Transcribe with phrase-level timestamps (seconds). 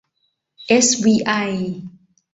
[0.67, 1.33] เอสวีไอ